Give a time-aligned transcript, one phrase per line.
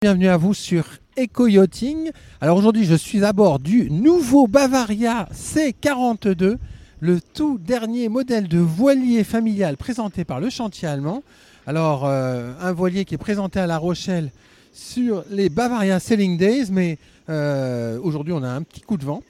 [0.00, 0.84] Bienvenue à vous sur
[1.18, 2.12] Eco Yachting.
[2.40, 6.56] Alors aujourd'hui, je suis à bord du nouveau Bavaria C42,
[7.00, 11.24] le tout dernier modèle de voilier familial présenté par le chantier allemand.
[11.66, 14.30] Alors, euh, un voilier qui est présenté à La Rochelle
[14.72, 16.96] sur les Bavaria Sailing Days, mais
[17.28, 19.24] euh, aujourd'hui, on a un petit coup de vent.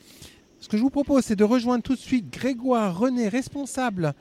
[0.61, 4.13] Ce que je vous propose, c'est de rejoindre tout de suite Grégoire René, responsable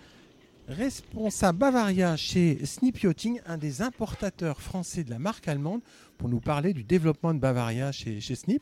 [0.67, 5.81] responsable Bavaria chez Snip Yachting, un des importateurs français de la marque allemande,
[6.17, 8.62] pour nous parler du développement de Bavaria chez, chez Snip.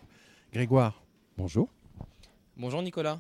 [0.54, 1.02] Grégoire,
[1.38, 1.68] bonjour.
[2.58, 3.20] Bonjour Nicolas.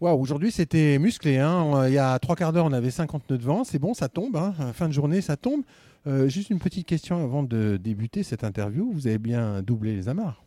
[0.00, 1.38] Waouh, aujourd'hui c'était musclé.
[1.38, 1.86] Hein.
[1.86, 3.64] Il y a trois quarts d'heure, on avait 50 nœuds de vent.
[3.64, 4.36] C'est bon, ça tombe.
[4.36, 4.52] Hein.
[4.74, 5.62] Fin de journée, ça tombe.
[6.06, 8.90] Euh, juste une petite question avant de débuter cette interview.
[8.92, 10.42] Vous avez bien doublé les amarres?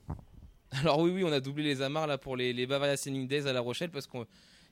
[0.72, 3.48] Alors oui, oui, on a doublé les amarres là pour les, les Bavaria Sailing Days
[3.48, 4.26] à La Rochelle parce qu'on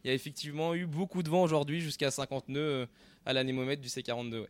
[0.08, 2.86] il y a effectivement eu beaucoup de vent aujourd'hui, jusqu'à 50 nœuds euh,
[3.26, 4.46] à l'anémomètre du C42.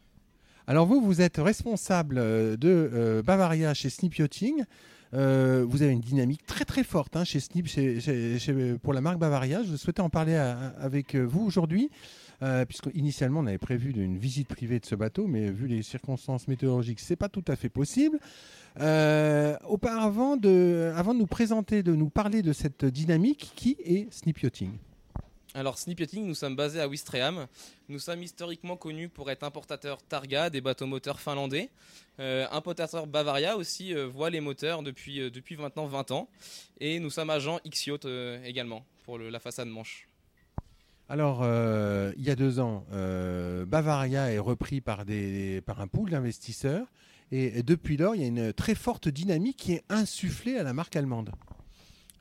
[0.66, 4.64] Alors vous, vous êtes responsable euh, de euh, Bavaria chez Snip Yachting.
[5.12, 7.68] vous avez une dynamique très très forte hein, chez Snip,
[8.82, 9.62] pour la marque Bavaria.
[9.64, 11.90] Je souhaitais en parler avec vous aujourd'hui,
[12.66, 16.48] puisque initialement on avait prévu une visite privée de ce bateau, mais vu les circonstances
[16.48, 18.18] météorologiques, c'est pas tout à fait possible.
[18.76, 24.72] auparavant, avant de nous présenter, de nous parler de cette dynamique, qui est Snip Yachting
[25.56, 27.46] alors Snip Yachting, nous sommes basés à Wistreham.
[27.88, 31.70] Nous sommes historiquement connus pour être importateurs Targa, des bateaux moteurs finlandais.
[32.20, 36.28] Euh, importateur Bavaria aussi euh, voit les moteurs depuis, euh, depuis maintenant 20 ans.
[36.78, 38.06] Et nous sommes agents X-Yacht
[38.44, 40.08] également pour la façade manche.
[41.08, 42.84] Alors, il y a deux ans,
[43.66, 46.86] Bavaria est repris par, des, par un pool d'investisseurs.
[47.32, 50.74] Et depuis lors, il y a une très forte dynamique qui est insufflée à la
[50.74, 51.30] marque allemande.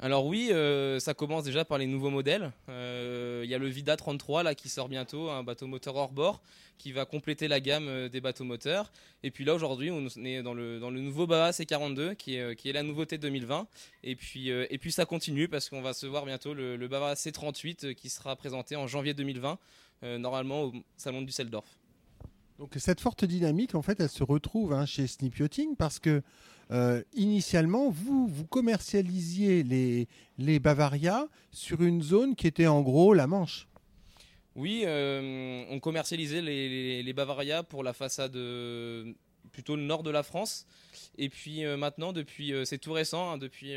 [0.01, 2.51] Alors oui, euh, ça commence déjà par les nouveaux modèles.
[2.67, 6.11] Euh, il y a le Vida 33 là qui sort bientôt, un bateau moteur hors
[6.11, 6.41] bord
[6.77, 8.91] qui va compléter la gamme euh, des bateaux moteurs.
[9.23, 12.55] Et puis là aujourd'hui, on est dans le, dans le nouveau Bava C42 qui est,
[12.57, 13.67] qui est la nouveauté de 2020.
[14.03, 17.13] Et puis, et puis ça continue parce qu'on va se voir bientôt le, le Bava
[17.13, 19.57] C38 qui sera présenté en janvier 2020,
[20.19, 21.79] normalement au salon du Düsseldorf.
[22.59, 26.21] Donc cette forte dynamique, en fait, elle se retrouve hein, chez Snip Yachting parce que
[26.71, 33.13] euh, initialement, vous, vous commercialisiez les, les Bavaria sur une zone qui était en gros
[33.13, 33.67] la Manche.
[34.55, 39.11] Oui, euh, on commercialisait les, les, Bavaria pour la façade euh,
[39.55, 40.67] plutôt le nord de la France.
[41.17, 43.73] Et puis maintenant, depuis c'est tout récent, hein, depuis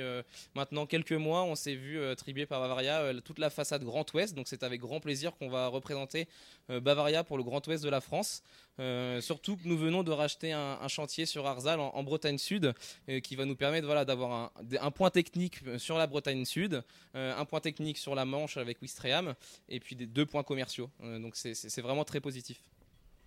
[0.54, 4.34] maintenant quelques mois, on s'est vu attribuer par Bavaria toute la façade Grand Ouest.
[4.34, 6.26] Donc c'est avec grand plaisir qu'on va représenter
[6.68, 8.42] Bavaria pour le Grand Ouest de la France.
[8.80, 12.72] Euh, surtout que nous venons de racheter un, chantier sur Arzal en, Bretagne Sud
[13.08, 16.84] euh, qui va nous permettre voilà, d'avoir un, point technique sur la Bretagne Sud,
[17.14, 19.34] euh, un point technique sur la Manche avec Wistreham
[19.68, 20.90] et puis deux points commerciaux.
[21.02, 22.60] donc c'est vraiment très positif.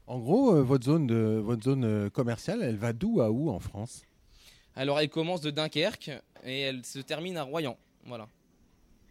[0.08, 4.04] En gros, votre zone, de, votre zone commerciale, elle va d'où à où en France?
[4.76, 6.12] Alors elle commence de Dunkerque
[6.44, 7.78] et elle se termine à Royan.
[8.06, 8.28] Voilà.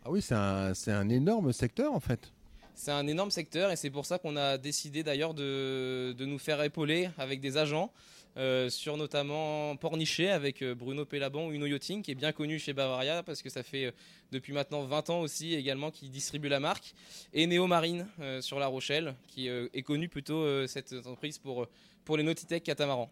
[0.04, 2.32] Ah oui, c'est un, un énorme secteur en fait.
[2.80, 6.62] C'est un énorme secteur et c'est pour ça qu'on a décidé d'ailleurs de, nous faire
[6.62, 7.92] épauler avec des agents
[8.38, 12.58] euh, sur notamment Pornichet avec euh, Bruno Pellabon ou Uno Yachting qui est bien connu
[12.58, 13.90] chez Bavaria parce que ça fait euh,
[14.32, 16.94] depuis maintenant 20 ans aussi également qu'il distribue la marque
[17.34, 18.06] et Néo Marine
[18.40, 21.66] sur La Rochelle qui est connu plutôt cette entreprise pour,
[22.06, 23.10] pour les Nautitech catamarans.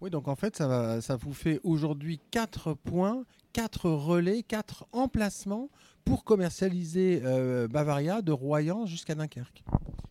[0.00, 5.68] Oui, donc en fait, ça, ça vous fait aujourd'hui 4 points, 4 relais, 4 emplacements
[6.04, 9.62] pour commercialiser euh, Bavaria de Royan jusqu'à Dunkerque.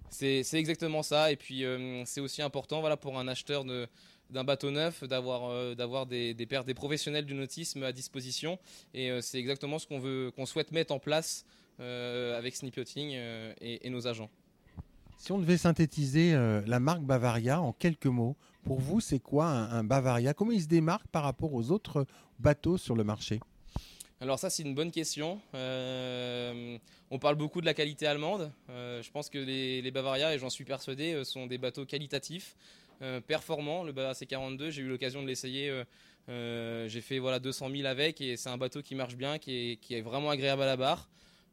[0.09, 1.31] C'est exactement ça.
[1.31, 5.75] Et puis euh, c'est aussi important voilà, pour un acheteur d'un bateau neuf d'avoir euh,
[5.75, 8.59] d'avoir des, des, des, professionnels du nautisme à disposition.
[8.93, 11.45] Et c'est exactement ce qu'on veut qu'on souhaite mettre en place
[11.79, 13.17] avec Snip Yachting
[13.59, 14.29] et, nos agents.
[15.17, 16.33] Si on devait synthétiser
[16.65, 20.33] la marque Bavaria en quelques mots, pour vous, c'est quoi un Bavaria?
[20.33, 22.05] Comment il se démarque par rapport aux autres
[22.39, 23.39] bateaux sur le marché?
[24.23, 25.41] Alors ça c'est une bonne question.
[25.53, 26.77] Euh,
[27.11, 28.53] on parle beaucoup de la qualité allemande.
[28.69, 32.55] Euh, je pense que les, Bavaria, et j'en suis persuadé, euh, sont des bateaux qualitatifs,
[33.27, 33.83] performants.
[33.83, 35.69] Le Bavaria C42, j'ai eu l'occasion de l'essayer.
[36.29, 40.01] j'ai fait voilà 200 000 avec et c'est un bateau qui marche bien, qui est,
[40.01, 41.09] vraiment agréable à la barre.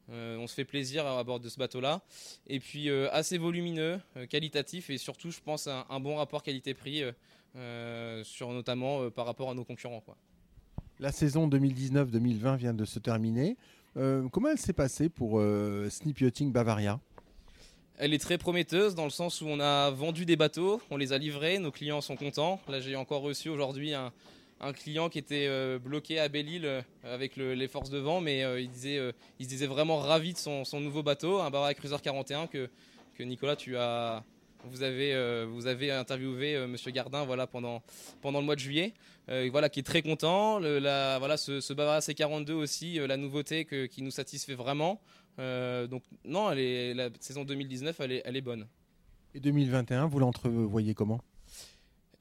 [0.07, 1.99] on se fait plaisir à bord de ce bateau-là.
[2.47, 7.03] Et puis assez volumineux, qualitatif et surtout, je pense, un, un bon rapport qualité-prix,
[8.23, 10.01] sur notamment par rapport à nos concurrents.
[11.01, 13.57] La saison 2019-2020 vient de se terminer.
[13.97, 15.89] Euh, comment elle s'est passée pour euh,
[16.41, 16.99] Bavaria?
[17.97, 21.11] Elle est très prometteuse dans le sens où on a vendu des bateaux, on les
[21.11, 22.59] a livrés, nos clients sont contents.
[22.69, 24.11] Là, j'ai encore reçu aujourd'hui un,
[24.73, 28.99] client qui était euh, bloqué à Belle-Île avec les forces de vent, mais il, disait,
[29.39, 32.69] se disait vraiment ravi de son, nouveau bateau, un Bavaria Cruiser 41 que,
[33.17, 34.23] que Nicolas, tu as,
[34.65, 37.81] vous avez, vous avez interviewé Monsieur Gardin voilà, pendant,
[38.21, 38.93] pendant le mois de juillet,
[39.27, 40.59] voilà, qui est très content.
[40.59, 45.01] Le, la, voilà, ce, ce Bavaria C42 aussi, la nouveauté que, qui nous satisfait vraiment.
[45.37, 48.67] donc non, elle est, la saison 2019, elle est, elle est bonne.
[49.33, 51.21] Et 2021, vous l'entrevoyez comment?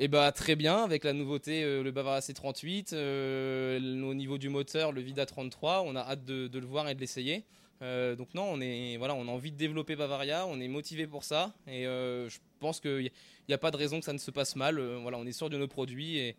[0.03, 4.49] Eh bah, très bien, avec la nouveauté, euh, le Bavaria C38, euh, au niveau du
[4.49, 7.45] moteur, le Vida 33, on a hâte de, le voir et de l'essayer.
[7.83, 11.07] Euh, donc non, on, est, voilà, on a envie de développer Bavaria, on est motivé
[11.07, 13.11] pour ça, et je pense qu'il
[13.49, 14.79] n'y a, pas de raison que ça ne se passe mal.
[15.03, 16.37] voilà, on est sûr de nos produits, et,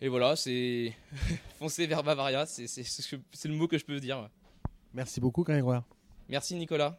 [0.00, 0.94] et voilà, c'est
[1.58, 4.30] foncer vers Bavaria, c'est le mot que je peux dire.
[4.94, 5.84] Merci beaucoup, Grégoire.
[6.28, 6.98] Merci, Nicolas.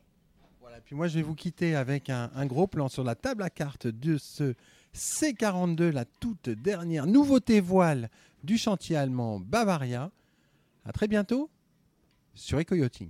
[0.61, 3.41] Voilà, puis moi je vais vous quitter avec un, un gros plan sur la table
[3.41, 4.53] à cartes de ce
[4.95, 8.09] C42, la toute dernière nouveauté voile
[8.43, 10.11] du chantier allemand Bavaria.
[10.85, 11.49] À très bientôt
[12.33, 13.09] sur EcoYachting.